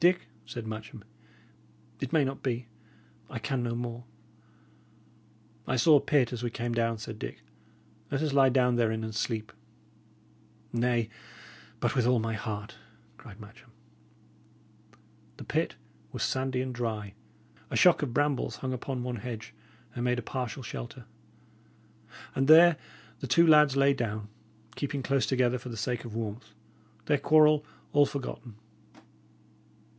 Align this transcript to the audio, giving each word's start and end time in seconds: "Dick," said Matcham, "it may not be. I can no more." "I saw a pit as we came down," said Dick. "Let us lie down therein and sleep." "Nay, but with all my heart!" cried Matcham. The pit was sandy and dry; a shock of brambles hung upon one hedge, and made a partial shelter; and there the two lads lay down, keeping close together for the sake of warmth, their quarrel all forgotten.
"Dick," 0.00 0.26
said 0.44 0.66
Matcham, 0.66 1.04
"it 2.00 2.12
may 2.12 2.24
not 2.24 2.42
be. 2.42 2.66
I 3.30 3.38
can 3.38 3.62
no 3.62 3.76
more." 3.76 4.04
"I 5.68 5.76
saw 5.76 5.96
a 5.96 6.00
pit 6.00 6.32
as 6.32 6.42
we 6.42 6.50
came 6.50 6.72
down," 6.72 6.98
said 6.98 7.16
Dick. 7.18 7.42
"Let 8.10 8.20
us 8.20 8.32
lie 8.32 8.48
down 8.48 8.74
therein 8.74 9.04
and 9.04 9.14
sleep." 9.14 9.52
"Nay, 10.72 11.08
but 11.78 11.94
with 11.94 12.06
all 12.06 12.18
my 12.18 12.34
heart!" 12.34 12.74
cried 13.16 13.38
Matcham. 13.40 13.70
The 15.36 15.44
pit 15.44 15.76
was 16.10 16.24
sandy 16.24 16.60
and 16.60 16.74
dry; 16.74 17.14
a 17.70 17.76
shock 17.76 18.02
of 18.02 18.12
brambles 18.12 18.56
hung 18.56 18.72
upon 18.72 19.04
one 19.04 19.16
hedge, 19.16 19.54
and 19.94 20.04
made 20.04 20.18
a 20.18 20.22
partial 20.22 20.64
shelter; 20.64 21.04
and 22.34 22.48
there 22.48 22.76
the 23.20 23.28
two 23.28 23.46
lads 23.46 23.76
lay 23.76 23.94
down, 23.94 24.28
keeping 24.74 25.02
close 25.04 25.24
together 25.24 25.56
for 25.56 25.68
the 25.68 25.76
sake 25.76 26.04
of 26.04 26.16
warmth, 26.16 26.50
their 27.06 27.16
quarrel 27.16 27.64
all 27.92 28.04
forgotten. 28.04 28.56